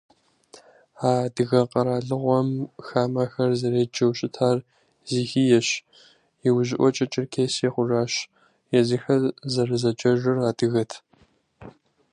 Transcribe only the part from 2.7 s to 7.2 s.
хамэхэр зэреджэу щытар Зихиещ, иужьыӏуэкӏэ